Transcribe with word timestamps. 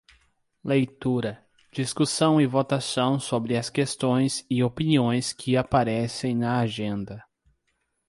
Leitura, 0.65 1.37
discussão 1.71 2.41
e 2.41 2.47
votação 2.47 3.19
sobre 3.19 3.55
as 3.55 3.69
questões 3.69 4.43
e 4.49 4.63
opiniões 4.63 5.31
que 5.31 5.55
aparecem 5.55 6.35
na 6.35 6.57
agenda. 6.59 7.23